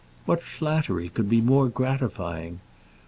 [0.25, 2.61] What flattery could be more gratifying?